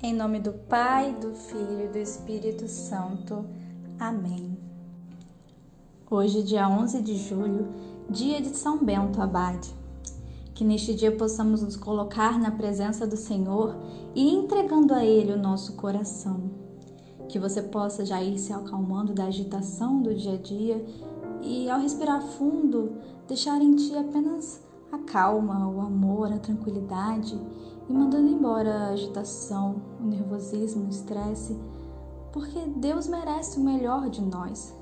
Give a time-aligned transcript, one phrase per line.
[0.00, 3.44] Em nome do Pai, do Filho e do Espírito Santo.
[3.98, 4.56] Amém.
[6.08, 7.66] Hoje, dia 11 de julho,
[8.08, 9.74] dia de São Bento Abade.
[10.54, 13.74] Que neste dia possamos nos colocar na presença do Senhor
[14.14, 16.48] e entregando a Ele o nosso coração.
[17.28, 20.84] Que você possa já ir se acalmando da agitação do dia a dia
[21.42, 22.92] e, ao respirar fundo,
[23.26, 24.62] deixar em ti apenas
[24.92, 27.36] a calma, o amor, a tranquilidade
[27.88, 31.58] e mandando embora a agitação, o nervosismo, o estresse,
[32.32, 34.76] porque Deus merece o melhor de nós.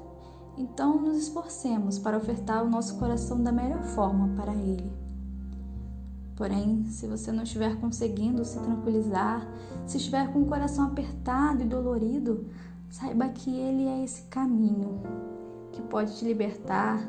[0.59, 4.91] Então, nos esforcemos para ofertar o nosso coração da melhor forma para Ele.
[6.35, 9.47] Porém, se você não estiver conseguindo se tranquilizar,
[9.87, 12.47] se estiver com o coração apertado e dolorido,
[12.91, 15.01] saiba que Ele é esse caminho
[15.73, 17.07] que pode te libertar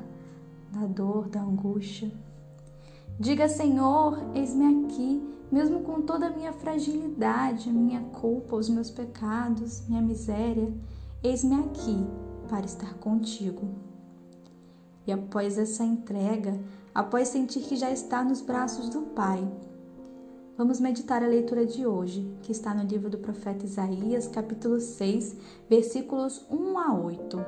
[0.72, 2.12] da dor, da angústia.
[3.20, 8.90] Diga, Senhor, eis-me aqui mesmo com toda a minha fragilidade, a minha culpa, os meus
[8.90, 10.72] pecados, minha miséria,
[11.24, 12.06] eis-me aqui
[12.48, 13.68] para estar contigo.
[15.06, 16.60] E após essa entrega,
[16.94, 19.48] após sentir que já está nos braços do Pai,
[20.58, 25.38] vamos meditar a leitura de hoje, que está no livro do profeta Isaías, capítulo 6,
[25.70, 27.46] versículos 1 a 8.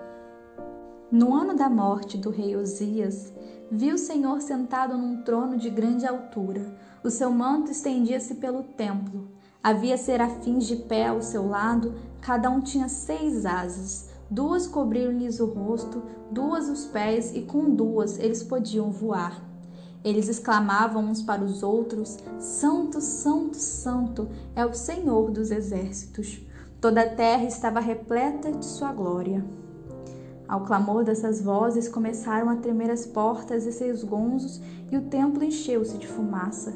[1.11, 3.34] No ano da morte do rei Osias,
[3.72, 9.30] viu o Senhor sentado num trono de grande altura o seu manto estendia-se pelo templo.
[9.64, 14.09] Havia serafins de pé ao seu lado, cada um tinha seis asas.
[14.30, 19.42] Duas cobriam-lhes o rosto, duas os pés, e com duas eles podiam voar.
[20.03, 26.42] Eles exclamavam uns para os outros: Santo, Santo, Santo é o Senhor dos exércitos.
[26.81, 29.44] Toda a terra estava repleta de sua glória.
[30.50, 34.59] Ao clamor dessas vozes começaram a tremer as portas e seus gonzos,
[34.91, 36.73] e o templo encheu-se de fumaça.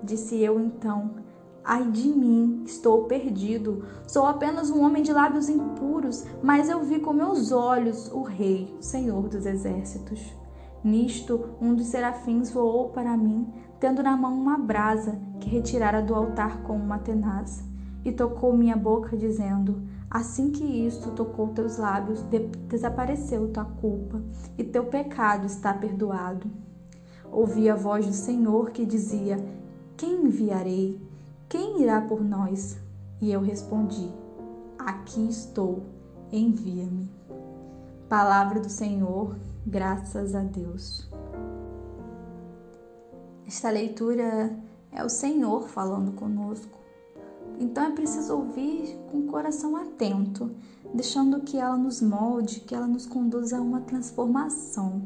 [0.00, 1.16] Disse eu então:
[1.64, 3.84] Ai de mim, estou perdido.
[4.06, 8.72] Sou apenas um homem de lábios impuros, mas eu vi com meus olhos o Rei,
[8.78, 10.32] o Senhor dos Exércitos.
[10.84, 16.14] Nisto, um dos serafins voou para mim, tendo na mão uma brasa que retirara do
[16.14, 17.64] altar com uma tenaz,
[18.04, 22.22] e tocou minha boca, dizendo: Assim que isto tocou teus lábios,
[22.68, 24.22] desapareceu tua culpa,
[24.56, 26.50] e teu pecado está perdoado.
[27.30, 29.36] Ouvi a voz do Senhor que dizia:
[29.96, 31.00] quem enviarei?
[31.48, 32.78] Quem irá por nós?
[33.18, 34.12] E eu respondi:
[34.78, 35.84] Aqui estou,
[36.30, 37.10] envia-me.
[38.06, 39.34] Palavra do Senhor,
[39.66, 41.08] graças a Deus.
[43.46, 44.54] Esta leitura
[44.92, 46.78] é o Senhor falando conosco.
[47.58, 50.54] Então é preciso ouvir com o coração atento,
[50.94, 55.02] deixando que ela nos molde, que ela nos conduza a uma transformação.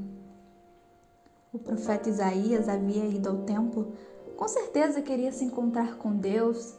[1.53, 3.93] O profeta Isaías havia ido ao templo
[4.41, 6.75] com certeza queria se encontrar com Deus,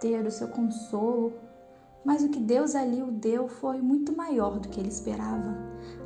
[0.00, 1.32] ter o seu consolo,
[2.04, 5.56] mas o que Deus ali o deu foi muito maior do que ele esperava.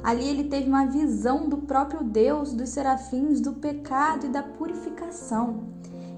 [0.02, 5.64] Ali ele teve uma visão do próprio Deus, dos serafins, do pecado e da purificação.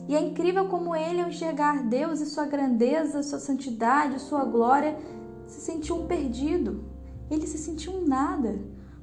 [0.06, 4.98] E é incrível como ele, ao enxergar Deus e sua grandeza, sua santidade, sua glória,
[5.46, 6.84] se sentiu um perdido.
[7.30, 8.58] Ele se sentiu um nada.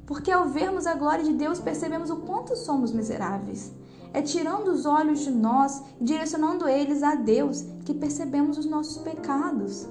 [0.05, 3.73] Porque ao vermos a glória de Deus, percebemos o quanto somos miseráveis.
[4.13, 8.97] É tirando os olhos de nós e direcionando eles a Deus que percebemos os nossos
[9.01, 9.87] pecados.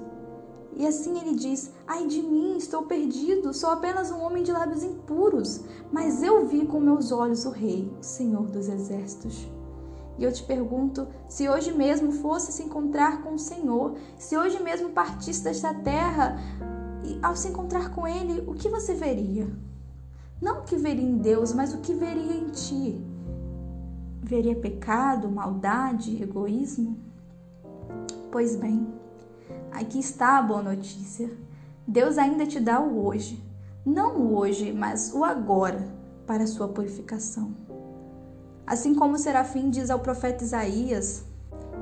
[0.76, 4.84] E assim ele diz: Ai de mim, estou perdido, sou apenas um homem de lábios
[4.84, 9.48] impuros, mas eu vi com meus olhos o Rei, o Senhor dos Exércitos.
[10.20, 14.62] E eu te pergunto: se hoje mesmo fosse se encontrar com o Senhor, se hoje
[14.62, 16.38] mesmo partisse desta terra,
[17.02, 19.48] e ao se encontrar com Ele, o que você veria?
[20.40, 23.02] Não o que veria em Deus, mas o que veria em ti
[24.22, 26.98] veria pecado, maldade, egoísmo?
[28.30, 28.86] Pois bem,
[29.72, 31.30] aqui está a boa notícia.
[31.86, 33.42] Deus ainda te dá o hoje.
[33.84, 35.88] Não o hoje, mas o agora,
[36.26, 37.69] para a sua purificação.
[38.70, 41.24] Assim como Serafim diz ao profeta Isaías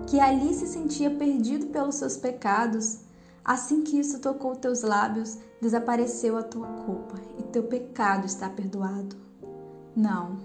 [0.06, 3.00] que ali se sentia perdido pelos seus pecados,
[3.44, 9.14] assim que isso tocou teus lábios, desapareceu a tua culpa e teu pecado está perdoado.
[9.94, 10.38] Não,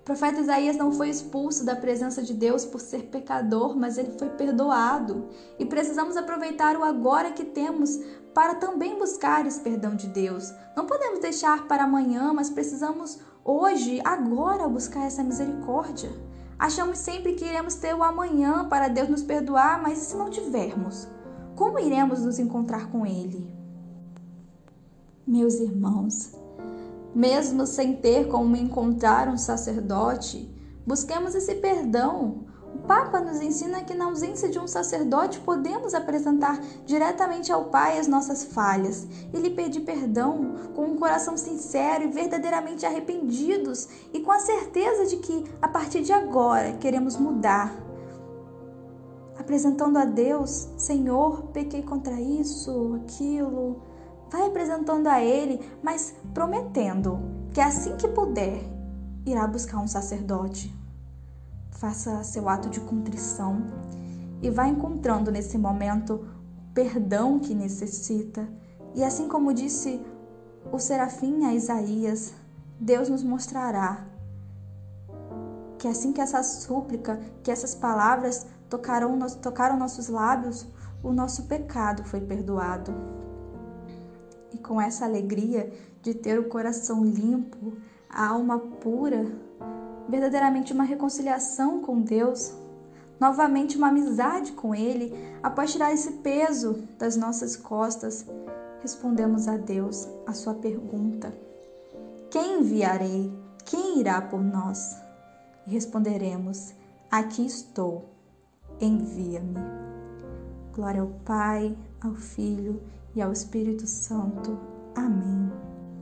[0.00, 4.18] o profeta Isaías não foi expulso da presença de Deus por ser pecador, mas ele
[4.18, 5.28] foi perdoado.
[5.58, 8.00] E precisamos aproveitar o agora que temos
[8.32, 10.50] para também buscar esse perdão de Deus.
[10.74, 16.10] Não podemos deixar para amanhã, mas precisamos hoje, agora, buscar essa misericórdia.
[16.58, 20.28] Achamos sempre que iremos ter o amanhã para Deus nos perdoar, mas e se não
[20.28, 21.08] tivermos?
[21.56, 23.50] Como iremos nos encontrar com Ele?
[25.26, 26.32] Meus irmãos,
[27.14, 30.54] mesmo sem ter como encontrar um sacerdote,
[30.86, 36.60] busquemos esse perdão, O Papa nos ensina que, na ausência de um sacerdote, podemos apresentar
[36.86, 42.08] diretamente ao Pai as nossas falhas e lhe pedir perdão com um coração sincero e
[42.08, 47.74] verdadeiramente arrependidos e com a certeza de que, a partir de agora, queremos mudar.
[49.36, 53.82] Apresentando a Deus, Senhor, pequei contra isso, aquilo.
[54.30, 57.18] Vai apresentando a Ele, mas prometendo
[57.52, 58.62] que assim que puder,
[59.26, 60.79] irá buscar um sacerdote
[61.80, 63.62] faça seu ato de contrição
[64.42, 68.46] e vá encontrando nesse momento o perdão que necessita.
[68.94, 69.98] E assim como disse
[70.70, 72.34] o serafim a Isaías,
[72.78, 74.06] Deus nos mostrará
[75.78, 80.66] que assim que essa súplica, que essas palavras tocaram, tocaram nossos lábios,
[81.02, 82.92] o nosso pecado foi perdoado.
[84.52, 85.72] E com essa alegria
[86.02, 87.72] de ter o coração limpo,
[88.10, 89.24] a alma pura,
[90.10, 92.52] verdadeiramente uma reconciliação com Deus,
[93.18, 98.26] novamente uma amizade com Ele, após tirar esse peso das nossas costas,
[98.82, 101.32] respondemos a Deus a sua pergunta:
[102.30, 103.32] Quem enviarei?
[103.64, 104.96] Quem irá por nós?
[105.66, 106.74] E responderemos:
[107.10, 108.10] Aqui estou,
[108.80, 109.60] envia-me.
[110.74, 112.82] Glória ao Pai, ao Filho
[113.14, 114.58] e ao Espírito Santo.
[114.94, 115.52] Amém.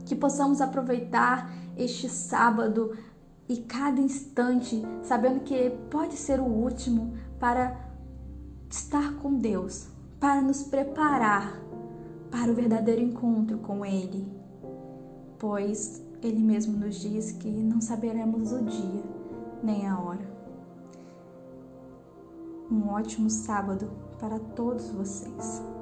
[0.05, 2.97] Que possamos aproveitar este sábado
[3.49, 7.75] e cada instante, sabendo que pode ser o último, para
[8.69, 9.87] estar com Deus,
[10.19, 11.59] para nos preparar
[12.29, 14.31] para o verdadeiro encontro com Ele,
[15.39, 19.03] pois Ele mesmo nos diz que não saberemos o dia
[19.63, 20.29] nem a hora.
[22.71, 25.78] Um ótimo sábado para todos vocês.